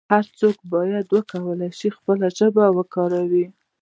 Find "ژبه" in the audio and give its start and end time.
2.37-2.65